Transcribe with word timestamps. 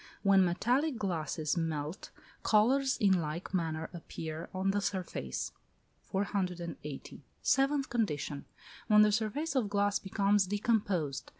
When 0.23 0.43
metallic 0.43 0.97
glasses 0.97 1.55
melt, 1.55 2.09
colours 2.41 2.97
in 2.97 3.21
like 3.21 3.53
manner 3.53 3.87
appear 3.93 4.49
on 4.51 4.71
the 4.71 4.81
surface. 4.81 5.51
480. 6.05 7.23
Seventh 7.43 7.87
condition. 7.87 8.45
When 8.87 9.03
the 9.03 9.11
surface 9.11 9.53
of 9.55 9.69
glass 9.69 9.99
becomes 9.99 10.47
decomposed. 10.47 11.29